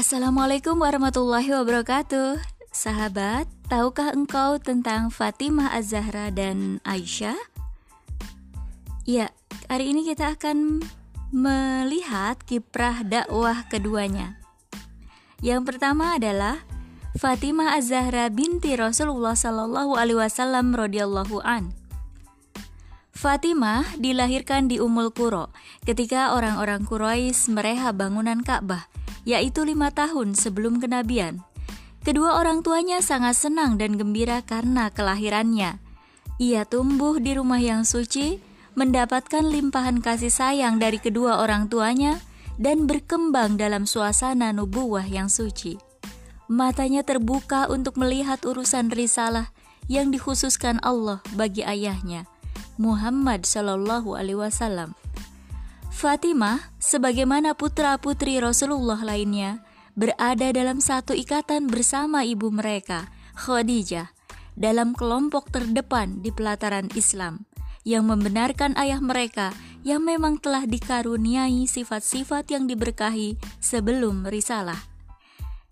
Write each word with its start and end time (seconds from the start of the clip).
Assalamualaikum 0.00 0.80
warahmatullahi 0.80 1.52
wabarakatuh 1.60 2.40
Sahabat, 2.72 3.44
tahukah 3.68 4.16
engkau 4.16 4.56
tentang 4.56 5.12
Fatimah 5.12 5.76
Az-Zahra 5.76 6.32
dan 6.32 6.80
Aisyah? 6.88 7.36
Ya, 9.04 9.28
hari 9.68 9.92
ini 9.92 10.08
kita 10.08 10.40
akan 10.40 10.80
melihat 11.36 12.40
kiprah 12.48 13.04
dakwah 13.04 13.68
keduanya 13.68 14.40
Yang 15.44 15.68
pertama 15.68 16.16
adalah 16.16 16.64
Fatimah 17.20 17.76
Az-Zahra 17.76 18.32
binti 18.32 18.80
Rasulullah 18.80 19.36
Sallallahu 19.36 20.00
Alaihi 20.00 20.16
Wasallam 20.16 20.72
radhiyallahu 20.80 21.44
an. 21.44 21.76
Fatimah 23.12 23.84
dilahirkan 24.00 24.64
di 24.64 24.80
Umul 24.80 25.12
Qura 25.12 25.52
ketika 25.84 26.32
orang-orang 26.32 26.88
Quraisy 26.88 27.52
mereha 27.52 27.92
bangunan 27.92 28.40
Ka'bah 28.40 28.88
yaitu 29.28 29.64
lima 29.66 29.92
tahun 29.92 30.36
sebelum 30.36 30.80
kenabian. 30.80 31.44
Kedua 32.00 32.40
orang 32.40 32.64
tuanya 32.64 33.04
sangat 33.04 33.36
senang 33.36 33.76
dan 33.76 34.00
gembira 34.00 34.40
karena 34.40 34.88
kelahirannya. 34.88 35.76
Ia 36.40 36.64
tumbuh 36.64 37.20
di 37.20 37.36
rumah 37.36 37.60
yang 37.60 37.84
suci, 37.84 38.40
mendapatkan 38.72 39.44
limpahan 39.44 40.00
kasih 40.00 40.32
sayang 40.32 40.80
dari 40.80 40.96
kedua 40.96 41.44
orang 41.44 41.68
tuanya, 41.68 42.16
dan 42.56 42.88
berkembang 42.88 43.60
dalam 43.60 43.84
suasana 43.84 44.52
nubuah 44.52 45.04
yang 45.04 45.28
suci. 45.28 45.76
Matanya 46.48 47.04
terbuka 47.04 47.68
untuk 47.68 48.00
melihat 48.00 48.40
urusan 48.48 48.88
risalah 48.88 49.52
yang 49.92 50.08
dikhususkan 50.08 50.80
Allah 50.80 51.20
bagi 51.36 51.60
ayahnya, 51.60 52.24
Muhammad 52.80 53.44
Shallallahu 53.44 54.16
Alaihi 54.16 54.40
Wasallam. 54.40 54.96
Fatimah, 56.00 56.72
sebagaimana 56.80 57.52
putra-putri 57.52 58.40
Rasulullah 58.40 59.04
lainnya, 59.04 59.60
berada 59.92 60.48
dalam 60.48 60.80
satu 60.80 61.12
ikatan 61.12 61.68
bersama 61.68 62.24
ibu 62.24 62.48
mereka, 62.48 63.12
Khadijah, 63.36 64.08
dalam 64.56 64.96
kelompok 64.96 65.52
terdepan 65.52 66.24
di 66.24 66.32
pelataran 66.32 66.88
Islam, 66.96 67.44
yang 67.84 68.08
membenarkan 68.08 68.80
ayah 68.80 68.96
mereka 68.96 69.52
yang 69.84 70.00
memang 70.00 70.40
telah 70.40 70.64
dikaruniai 70.64 71.68
sifat-sifat 71.68 72.48
yang 72.48 72.64
diberkahi 72.64 73.36
sebelum 73.60 74.24
risalah. 74.24 74.80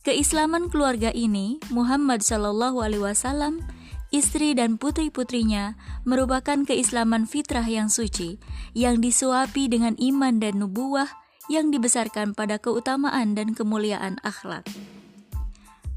Keislaman 0.04 0.68
keluarga 0.68 1.08
ini, 1.08 1.56
Muhammad 1.72 2.20
Shallallahu 2.20 2.84
Alaihi 2.84 3.00
Wasallam 3.00 3.64
istri 4.09 4.56
dan 4.56 4.81
putri-putrinya 4.81 5.77
merupakan 6.09 6.64
keislaman 6.64 7.28
fitrah 7.28 7.67
yang 7.67 7.92
suci, 7.92 8.41
yang 8.73 9.01
disuapi 9.05 9.69
dengan 9.69 9.95
iman 10.01 10.41
dan 10.41 10.61
nubuah 10.61 11.09
yang 11.48 11.73
dibesarkan 11.73 12.36
pada 12.36 12.61
keutamaan 12.61 13.33
dan 13.33 13.56
kemuliaan 13.56 14.20
akhlak. 14.20 14.69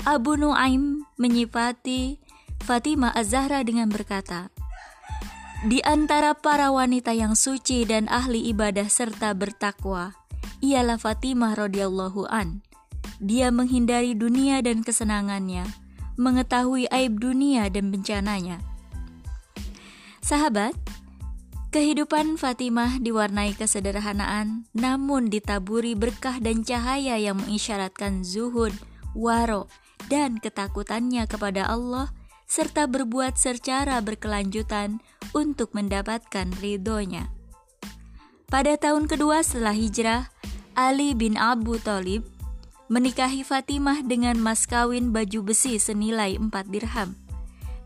Abu 0.07 0.33
Nuaim 0.33 1.05
menyifati 1.21 2.17
Fatimah 2.61 3.13
Az-Zahra 3.13 3.61
dengan 3.61 3.89
berkata, 3.91 4.49
Di 5.61 5.81
antara 5.85 6.33
para 6.33 6.73
wanita 6.73 7.13
yang 7.13 7.37
suci 7.37 7.85
dan 7.85 8.09
ahli 8.09 8.49
ibadah 8.49 8.89
serta 8.89 9.37
bertakwa, 9.37 10.17
ialah 10.61 10.97
Fatimah 10.97 11.53
radhiyallahu 11.53 12.25
an. 12.33 12.65
Dia 13.21 13.53
menghindari 13.53 14.17
dunia 14.17 14.65
dan 14.65 14.81
kesenangannya, 14.81 15.69
mengetahui 16.15 16.87
aib 16.91 17.19
dunia 17.19 17.67
dan 17.71 17.91
bencananya. 17.91 18.59
Sahabat, 20.21 20.77
kehidupan 21.75 22.37
Fatimah 22.39 22.99
diwarnai 22.99 23.57
kesederhanaan 23.57 24.69
namun 24.71 25.31
ditaburi 25.31 25.97
berkah 25.97 26.37
dan 26.39 26.63
cahaya 26.63 27.17
yang 27.17 27.39
mengisyaratkan 27.41 28.23
zuhud, 28.23 28.71
waro, 29.17 29.67
dan 30.07 30.39
ketakutannya 30.39 31.27
kepada 31.27 31.67
Allah 31.67 32.11
serta 32.51 32.83
berbuat 32.91 33.39
secara 33.39 34.03
berkelanjutan 34.03 34.99
untuk 35.31 35.71
mendapatkan 35.71 36.51
ridhonya. 36.59 37.31
Pada 38.51 38.75
tahun 38.75 39.07
kedua 39.07 39.39
setelah 39.39 39.71
hijrah, 39.71 40.27
Ali 40.75 41.15
bin 41.15 41.39
Abu 41.39 41.79
Talib 41.79 42.27
menikahi 42.91 43.47
Fatimah 43.47 44.03
dengan 44.03 44.35
mas 44.35 44.67
kawin 44.67 45.15
baju 45.15 45.47
besi 45.47 45.79
senilai 45.79 46.35
4 46.35 46.51
dirham. 46.67 47.15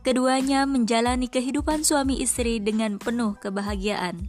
Keduanya 0.02 0.66
menjalani 0.66 1.30
kehidupan 1.30 1.86
suami 1.86 2.26
istri 2.26 2.58
dengan 2.58 2.98
penuh 2.98 3.38
kebahagiaan. 3.38 4.26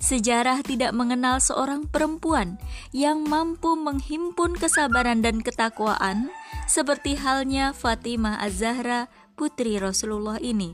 Sejarah 0.00 0.64
tidak 0.64 0.96
mengenal 0.96 1.44
seorang 1.44 1.84
perempuan 1.84 2.56
yang 2.96 3.20
mampu 3.28 3.76
menghimpun 3.76 4.56
kesabaran 4.56 5.20
dan 5.20 5.44
ketakwaan 5.44 6.32
seperti 6.64 7.20
halnya 7.20 7.76
Fatimah 7.76 8.40
Az-Zahra, 8.40 9.12
putri 9.36 9.76
Rasulullah 9.76 10.40
ini. 10.40 10.72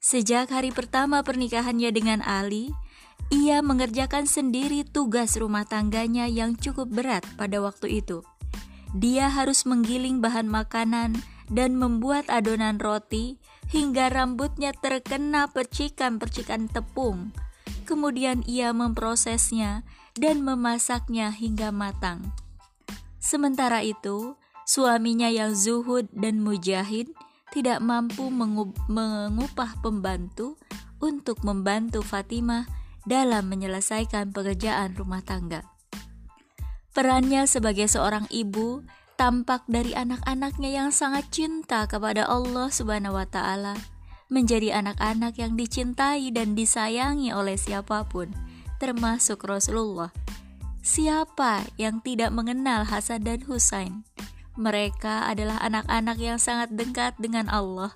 Sejak 0.00 0.48
hari 0.48 0.72
pertama 0.72 1.20
pernikahannya 1.20 1.92
dengan 1.92 2.24
Ali, 2.24 2.72
ia 3.28 3.60
mengerjakan 3.60 4.24
sendiri 4.24 4.82
tugas 4.82 5.36
rumah 5.36 5.68
tangganya 5.68 6.24
yang 6.24 6.56
cukup 6.56 6.88
berat 6.88 7.22
pada 7.36 7.60
waktu 7.60 8.00
itu. 8.00 8.26
Dia 8.90 9.30
harus 9.30 9.62
menggiling 9.66 10.18
bahan 10.18 10.50
makanan 10.50 11.14
dan 11.50 11.78
membuat 11.78 12.26
adonan 12.30 12.78
roti 12.82 13.38
hingga 13.70 14.10
rambutnya 14.10 14.74
terkena 14.74 15.46
percikan-percikan 15.50 16.66
tepung. 16.66 17.30
Kemudian 17.86 18.42
ia 18.46 18.70
memprosesnya 18.70 19.82
dan 20.18 20.42
memasaknya 20.42 21.30
hingga 21.34 21.70
matang. 21.74 22.34
Sementara 23.18 23.82
itu, 23.82 24.34
suaminya 24.66 25.30
yang 25.30 25.54
zuhud 25.54 26.06
dan 26.14 26.42
mujahid 26.42 27.10
tidak 27.50 27.82
mampu 27.82 28.30
mengupah 28.30 29.70
pembantu 29.82 30.54
untuk 31.02 31.42
membantu 31.42 32.02
Fatimah 32.02 32.66
dalam 33.02 33.50
menyelesaikan 33.50 34.30
pekerjaan 34.30 34.94
rumah 34.94 35.22
tangga. 35.22 35.66
Perannya 36.90 37.46
sebagai 37.46 37.86
seorang 37.86 38.26
ibu 38.34 38.82
tampak 39.20 39.68
dari 39.68 39.92
anak-anaknya 39.92 40.70
yang 40.80 40.90
sangat 40.90 41.28
cinta 41.28 41.84
kepada 41.84 42.24
Allah 42.24 42.72
Subhanahu 42.72 43.20
wa 43.20 43.28
taala, 43.28 43.76
menjadi 44.32 44.80
anak-anak 44.80 45.36
yang 45.36 45.60
dicintai 45.60 46.32
dan 46.32 46.56
disayangi 46.56 47.30
oleh 47.30 47.60
siapa 47.60 48.08
pun, 48.08 48.32
termasuk 48.80 49.44
Rasulullah. 49.44 50.08
Siapa 50.80 51.68
yang 51.76 52.00
tidak 52.00 52.32
mengenal 52.32 52.88
Hasan 52.88 53.28
dan 53.28 53.44
Husain? 53.44 54.08
Mereka 54.56 55.28
adalah 55.28 55.60
anak-anak 55.60 56.16
yang 56.16 56.40
sangat 56.40 56.72
dekat 56.72 57.12
dengan 57.20 57.52
Allah 57.52 57.92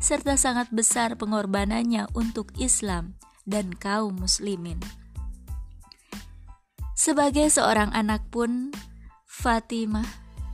serta 0.00 0.38
sangat 0.40 0.72
besar 0.72 1.14
pengorbanannya 1.20 2.08
untuk 2.16 2.56
Islam 2.56 3.20
dan 3.44 3.76
kaum 3.76 4.16
muslimin. 4.16 4.80
Sebagai 7.00 7.48
seorang 7.48 7.88
anak 7.96 8.28
pun, 8.28 8.76
Fatimah 9.24 10.04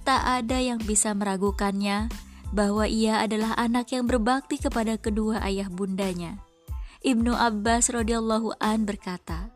tak 0.07 0.23
ada 0.23 0.62
yang 0.62 0.79
bisa 0.79 1.11
meragukannya 1.11 2.07
bahwa 2.55 2.87
ia 2.87 3.19
adalah 3.19 3.59
anak 3.59 3.91
yang 3.91 4.07
berbakti 4.07 4.55
kepada 4.62 4.95
kedua 4.95 5.43
ayah 5.43 5.67
bundanya. 5.67 6.39
Ibnu 7.03 7.34
Abbas 7.34 7.91
radhiyallahu 7.91 8.62
an 8.62 8.87
berkata, 8.87 9.51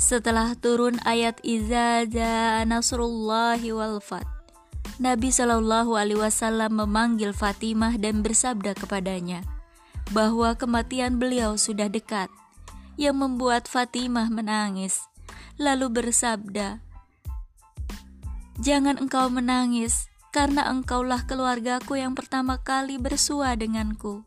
setelah 0.00 0.56
turun 0.56 0.96
ayat 1.04 1.36
Iza 1.44 2.08
Nasrullahi 2.64 3.76
wal 3.76 4.00
Fat, 4.00 4.24
Nabi 4.96 5.28
Shallallahu 5.28 6.00
Alaihi 6.00 6.16
Wasallam 6.16 6.80
memanggil 6.80 7.36
Fatimah 7.36 8.00
dan 8.00 8.24
bersabda 8.24 8.72
kepadanya 8.72 9.44
bahwa 10.16 10.56
kematian 10.56 11.20
beliau 11.20 11.60
sudah 11.60 11.92
dekat 11.92 12.32
yang 12.96 13.20
membuat 13.20 13.68
Fatimah 13.68 14.32
menangis, 14.32 15.04
lalu 15.56 15.92
bersabda, 15.92 16.80
"Jangan 18.60 19.00
engkau 19.00 19.28
menangis, 19.28 20.08
karena 20.32 20.68
engkaulah 20.68 21.24
keluargaku 21.24 22.00
yang 22.00 22.12
pertama 22.12 22.60
kali 22.60 23.00
bersua 23.00 23.56
denganku." 23.56 24.24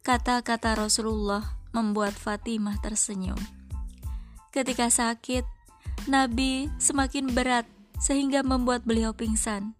Kata-kata 0.00 0.76
Rasulullah 0.76 1.60
membuat 1.76 2.16
Fatimah 2.16 2.80
tersenyum. 2.80 3.38
Ketika 4.50 4.88
sakit, 4.88 5.44
Nabi 6.08 6.72
semakin 6.80 7.30
berat 7.30 7.68
sehingga 8.00 8.40
membuat 8.40 8.82
beliau 8.88 9.12
pingsan. 9.12 9.76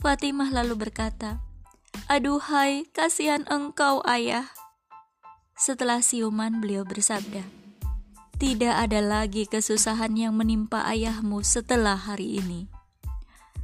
Fatimah 0.00 0.48
lalu 0.48 0.88
berkata, 0.88 1.44
"Aduhai, 2.08 2.88
kasihan 2.90 3.44
engkau, 3.46 4.00
Ayah." 4.08 4.48
Setelah 5.54 6.02
siuman, 6.02 6.58
beliau 6.58 6.82
bersabda, 6.82 7.63
"Tidak 8.44 8.76
ada 8.76 9.00
lagi 9.00 9.48
kesusahan 9.48 10.12
yang 10.20 10.36
menimpa 10.36 10.84
ayahmu 10.84 11.40
setelah 11.40 11.96
hari 11.96 12.44
ini." 12.44 12.68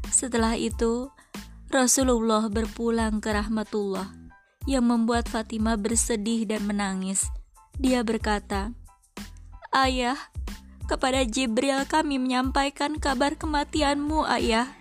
Setelah 0.09 0.57
itu, 0.57 1.13
Rasulullah 1.69 2.49
berpulang 2.49 3.21
ke 3.21 3.29
rahmatullah 3.29 4.09
yang 4.65 4.89
membuat 4.89 5.29
Fatimah 5.29 5.77
bersedih 5.77 6.49
dan 6.49 6.65
menangis. 6.65 7.29
Dia 7.77 8.01
berkata, 8.01 8.73
"Ayah, 9.69 10.17
kepada 10.89 11.29
Jibril 11.29 11.85
kami 11.85 12.17
menyampaikan 12.17 12.97
kabar 12.97 13.37
kematianmu, 13.37 14.25
Ayah. 14.25 14.81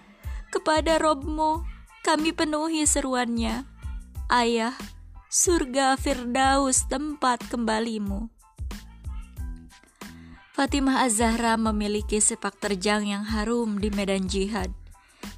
kepada 0.50 0.98
Robmu, 0.98 1.62
kami 2.02 2.34
penuhi 2.34 2.88
seruannya. 2.88 3.70
Ayah, 4.34 4.74
surga 5.30 5.94
Firdaus 5.94 6.90
tempat 6.90 7.46
kembalimu. 7.54 8.34
Fatimah 10.60 11.08
Az-Zahra 11.08 11.56
memiliki 11.56 12.20
sepak 12.20 12.60
terjang 12.60 13.08
yang 13.08 13.24
harum 13.24 13.80
di 13.80 13.88
medan 13.96 14.28
jihad. 14.28 14.68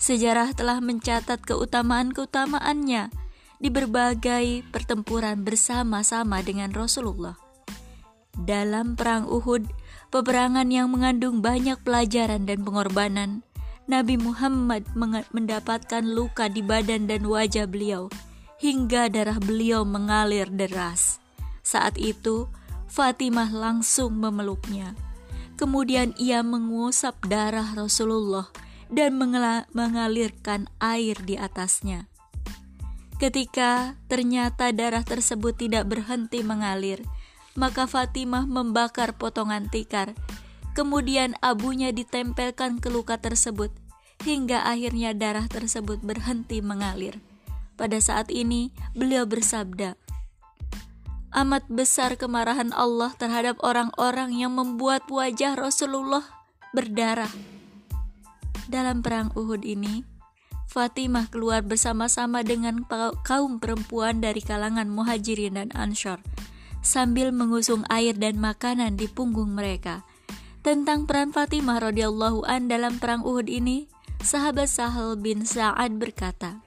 Sejarah 0.02 0.50
telah 0.58 0.82
mencatat 0.82 1.46
keutamaan-keutamaannya 1.46 3.14
di 3.62 3.70
berbagai 3.70 4.66
pertempuran 4.74 5.46
bersama-sama 5.46 6.42
dengan 6.42 6.74
Rasulullah. 6.74 7.38
Dalam 8.34 8.98
perang 8.98 9.30
Uhud, 9.30 9.70
peperangan 10.10 10.66
yang 10.74 10.90
mengandung 10.90 11.46
banyak 11.46 11.78
pelajaran 11.86 12.50
dan 12.50 12.66
pengorbanan, 12.66 13.46
Nabi 13.86 14.18
Muhammad 14.18 14.90
mendapatkan 15.38 16.02
luka 16.02 16.50
di 16.50 16.66
badan 16.66 17.06
dan 17.06 17.30
wajah 17.30 17.70
beliau 17.70 18.10
hingga 18.58 19.06
darah 19.06 19.38
beliau 19.38 19.86
mengalir 19.86 20.50
deras. 20.50 21.22
Saat 21.62 22.02
itu, 22.02 22.50
Fatimah 22.90 23.54
langsung 23.54 24.18
memeluknya. 24.18 25.11
Kemudian 25.62 26.18
ia 26.18 26.42
mengusap 26.42 27.22
darah 27.30 27.78
Rasulullah 27.78 28.50
dan 28.90 29.14
mengalirkan 29.70 30.66
air 30.82 31.14
di 31.22 31.38
atasnya. 31.38 32.10
Ketika 33.22 33.94
ternyata 34.10 34.74
darah 34.74 35.06
tersebut 35.06 35.54
tidak 35.54 35.86
berhenti 35.86 36.42
mengalir, 36.42 37.06
maka 37.54 37.86
Fatimah 37.86 38.50
membakar 38.50 39.14
potongan 39.14 39.70
tikar. 39.70 40.18
Kemudian 40.74 41.38
abunya 41.46 41.94
ditempelkan 41.94 42.82
ke 42.82 42.90
luka 42.90 43.22
tersebut 43.22 43.70
hingga 44.26 44.66
akhirnya 44.66 45.14
darah 45.14 45.46
tersebut 45.46 46.02
berhenti 46.02 46.66
mengalir. 46.66 47.22
Pada 47.78 48.02
saat 48.02 48.34
ini, 48.34 48.74
beliau 48.98 49.30
bersabda, 49.30 49.94
amat 51.32 51.64
besar 51.72 52.20
kemarahan 52.20 52.76
Allah 52.76 53.16
terhadap 53.16 53.60
orang-orang 53.64 54.36
yang 54.36 54.56
membuat 54.56 55.08
wajah 55.08 55.56
Rasulullah 55.56 56.28
berdarah. 56.76 57.32
Dalam 58.68 59.04
perang 59.04 59.32
Uhud 59.36 59.64
ini, 59.64 60.04
Fatimah 60.72 61.28
keluar 61.28 61.60
bersama-sama 61.64 62.48
dengan 62.48 62.88
kaum 63.28 63.60
perempuan 63.60 64.24
dari 64.24 64.40
kalangan 64.40 64.88
Muhajirin 64.88 65.60
dan 65.60 65.70
Ansor 65.76 66.24
sambil 66.80 67.30
mengusung 67.36 67.84
air 67.92 68.18
dan 68.18 68.40
makanan 68.40 68.98
di 68.98 69.12
punggung 69.12 69.54
mereka. 69.54 70.08
Tentang 70.62 71.10
peran 71.10 71.34
Fatimah 71.34 71.82
radhiyallahu 71.82 72.46
an 72.46 72.70
dalam 72.70 73.02
perang 73.02 73.26
Uhud 73.26 73.50
ini, 73.50 73.90
sahabat 74.22 74.70
Sahal 74.70 75.18
bin 75.18 75.44
Sa'ad 75.44 75.98
berkata, 75.98 76.62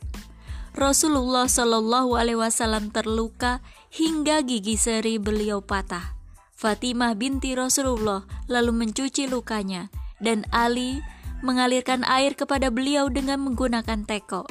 Rasulullah 0.75 1.47
Shallallahu 1.47 2.19
Alaihi 2.19 2.35
Wasallam 2.35 2.91
terluka 2.91 3.63
hingga 3.95 4.43
gigi 4.43 4.75
seri 4.75 5.23
beliau 5.23 5.63
patah. 5.63 6.19
Fatimah 6.59 7.15
binti 7.15 7.55
Rasulullah 7.55 8.27
lalu 8.51 8.83
mencuci 8.83 9.31
lukanya 9.31 9.87
dan 10.19 10.43
Ali 10.51 10.99
mengalirkan 11.47 12.03
air 12.03 12.35
kepada 12.35 12.75
beliau 12.75 13.07
dengan 13.07 13.39
menggunakan 13.47 14.03
teko. 14.03 14.51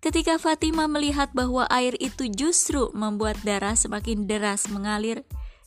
Ketika 0.00 0.40
Fatimah 0.40 0.88
melihat 0.88 1.36
bahwa 1.36 1.68
air 1.68 1.92
itu 2.00 2.32
justru 2.32 2.88
membuat 2.96 3.36
darah 3.44 3.76
semakin 3.76 4.24
deras 4.24 4.72
mengalir, 4.72 5.20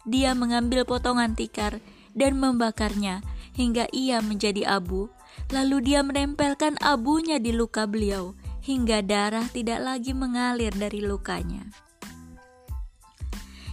dia 0.10 0.34
mengambil 0.34 0.82
potongan 0.82 1.38
tikar 1.38 1.78
dan 2.18 2.42
membakarnya 2.42 3.22
hingga 3.54 3.86
ia 3.94 4.18
menjadi 4.26 4.66
abu. 4.66 5.14
Lalu 5.54 5.94
dia 5.94 6.02
menempelkan 6.02 6.82
abunya 6.82 7.38
di 7.38 7.54
luka 7.54 7.86
beliau 7.86 8.34
hingga 8.62 9.02
darah 9.02 9.46
tidak 9.50 9.82
lagi 9.82 10.14
mengalir 10.14 10.74
dari 10.74 11.02
lukanya. 11.02 11.66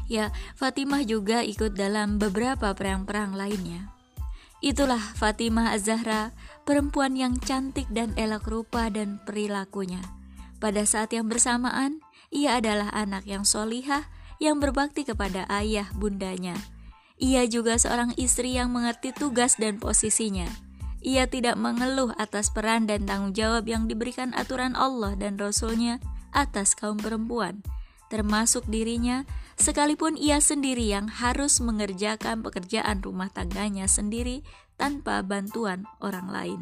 Ya, 0.09 0.33
Fatimah 0.57 1.05
juga 1.05 1.45
ikut 1.45 1.77
dalam 1.77 2.17
beberapa 2.17 2.73
perang-perang 2.73 3.37
lainnya. 3.37 3.93
Itulah 4.65 4.99
Fatimah 4.99 5.77
Az-Zahra, 5.77 6.33
perempuan 6.65 7.15
yang 7.15 7.37
cantik 7.37 7.87
dan 7.93 8.17
elok 8.17 8.49
rupa 8.49 8.89
dan 8.89 9.21
perilakunya. 9.29 10.01
Pada 10.59 10.83
saat 10.89 11.13
yang 11.13 11.29
bersamaan, 11.29 12.01
ia 12.33 12.59
adalah 12.59 12.89
anak 12.91 13.29
yang 13.29 13.45
solihah 13.45 14.09
yang 14.41 14.59
berbakti 14.59 15.05
kepada 15.05 15.45
ayah 15.53 15.87
bundanya. 15.95 16.57
Ia 17.21 17.45
juga 17.47 17.77
seorang 17.77 18.17
istri 18.17 18.57
yang 18.57 18.73
mengerti 18.73 19.13
tugas 19.13 19.61
dan 19.61 19.77
posisinya 19.77 20.68
ia 20.99 21.31
tidak 21.31 21.55
mengeluh 21.55 22.11
atas 22.19 22.51
peran 22.51 22.91
dan 22.91 23.07
tanggung 23.07 23.31
jawab 23.31 23.71
yang 23.71 23.87
diberikan 23.87 24.35
aturan 24.35 24.75
Allah 24.75 25.15
dan 25.15 25.39
Rasul-Nya 25.39 26.03
atas 26.35 26.75
kaum 26.75 26.99
perempuan, 26.99 27.63
termasuk 28.11 28.67
dirinya, 28.67 29.23
sekalipun 29.55 30.19
ia 30.19 30.43
sendiri 30.43 30.91
yang 30.91 31.07
harus 31.07 31.63
mengerjakan 31.63 32.43
pekerjaan 32.43 32.99
rumah 33.01 33.31
tangganya 33.31 33.87
sendiri 33.87 34.43
tanpa 34.75 35.23
bantuan 35.23 35.87
orang 36.03 36.29
lain. 36.31 36.61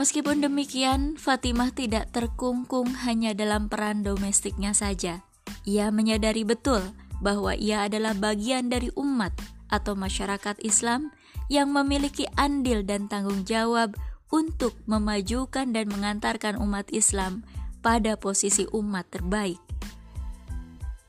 Meskipun 0.00 0.40
demikian, 0.40 1.20
Fatimah 1.20 1.76
tidak 1.76 2.08
terkungkung 2.16 2.88
hanya 3.04 3.36
dalam 3.36 3.68
peran 3.68 4.00
domestiknya 4.00 4.72
saja. 4.72 5.20
Ia 5.68 5.92
menyadari 5.92 6.40
betul 6.40 6.80
bahwa 7.20 7.52
ia 7.52 7.84
adalah 7.84 8.16
bagian 8.16 8.72
dari 8.72 8.88
umat 8.96 9.59
atau 9.70 9.94
masyarakat 9.94 10.58
Islam 10.60 11.14
yang 11.46 11.70
memiliki 11.70 12.26
andil 12.34 12.82
dan 12.82 13.06
tanggung 13.06 13.46
jawab 13.46 13.94
untuk 14.30 14.78
memajukan 14.86 15.74
dan 15.74 15.90
mengantarkan 15.90 16.58
umat 16.62 16.86
Islam 16.94 17.42
pada 17.82 18.14
posisi 18.14 18.66
umat 18.70 19.08
terbaik. 19.10 19.58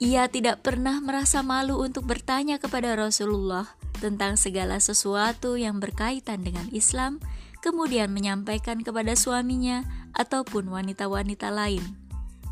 Ia 0.01 0.25
tidak 0.33 0.65
pernah 0.65 0.97
merasa 0.97 1.45
malu 1.45 1.77
untuk 1.77 2.09
bertanya 2.09 2.57
kepada 2.57 2.97
Rasulullah 2.97 3.69
tentang 4.01 4.33
segala 4.33 4.81
sesuatu 4.81 5.61
yang 5.61 5.77
berkaitan 5.77 6.41
dengan 6.41 6.65
Islam, 6.73 7.21
kemudian 7.61 8.09
menyampaikan 8.09 8.81
kepada 8.81 9.13
suaminya 9.13 9.85
ataupun 10.17 10.73
wanita-wanita 10.73 11.53
lain. 11.53 11.85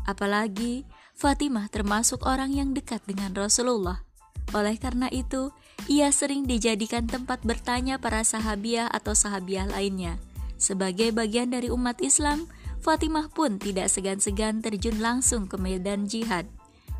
Apalagi 0.06 0.86
Fatimah 1.18 1.66
termasuk 1.68 2.22
orang 2.24 2.54
yang 2.54 2.70
dekat 2.70 3.02
dengan 3.04 3.34
Rasulullah. 3.34 4.06
Oleh 4.50 4.74
karena 4.76 5.06
itu, 5.14 5.54
ia 5.86 6.10
sering 6.10 6.44
dijadikan 6.44 7.06
tempat 7.06 7.42
bertanya 7.46 8.02
para 8.02 8.26
sahabiah 8.26 8.90
atau 8.90 9.14
sahabiah 9.14 9.70
lainnya. 9.70 10.18
Sebagai 10.60 11.14
bagian 11.14 11.54
dari 11.54 11.70
umat 11.72 12.02
Islam, 12.02 12.50
Fatimah 12.80 13.28
pun 13.30 13.60
tidak 13.60 13.92
segan-segan 13.92 14.64
terjun 14.64 15.04
langsung 15.04 15.44
ke 15.44 15.60
medan 15.60 16.08
jihad, 16.08 16.48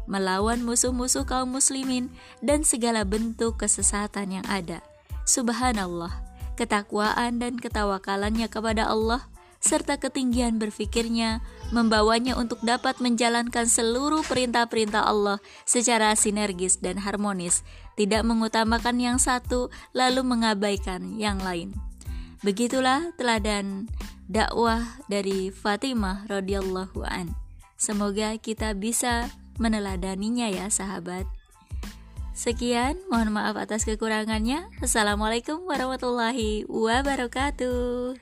melawan 0.05 0.61
musuh-musuh 0.61 1.25
kaum 1.25 1.57
muslimin 1.57 2.13
dan 2.45 2.63
segala 2.63 3.03
bentuk 3.03 3.57
kesesatan 3.57 4.41
yang 4.41 4.47
ada. 4.47 4.85
Subhanallah, 5.25 6.13
ketakwaan 6.61 7.41
dan 7.41 7.57
ketawakalannya 7.57 8.49
kepada 8.53 8.93
Allah 8.93 9.25
serta 9.61 10.01
ketinggian 10.01 10.57
berfikirnya 10.57 11.45
membawanya 11.71 12.35
untuk 12.35 12.59
dapat 12.65 12.99
menjalankan 12.99 13.69
seluruh 13.69 14.25
perintah-perintah 14.25 15.05
Allah 15.05 15.39
secara 15.69 16.17
sinergis 16.17 16.81
dan 16.81 16.99
harmonis, 16.99 17.63
tidak 17.95 18.25
mengutamakan 18.25 18.97
yang 18.99 19.19
satu 19.21 19.69
lalu 19.93 20.25
mengabaikan 20.25 21.21
yang 21.21 21.39
lain. 21.39 21.77
Begitulah 22.41 23.13
teladan 23.21 23.93
dakwah 24.25 24.81
dari 25.13 25.53
Fatimah 25.53 26.25
radhiyallahu 26.27 27.05
an. 27.05 27.37
Semoga 27.77 28.37
kita 28.41 28.73
bisa 28.73 29.29
meneladaninya 29.61 30.49
ya 30.49 30.73
sahabat. 30.73 31.29
Sekian, 32.33 32.97
mohon 33.13 33.37
maaf 33.37 33.61
atas 33.61 33.85
kekurangannya. 33.85 34.65
Assalamualaikum 34.81 35.61
warahmatullahi 35.69 36.65
wabarakatuh. 36.65 38.17